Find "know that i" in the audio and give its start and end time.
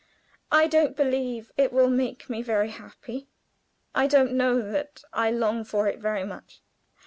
4.33-5.29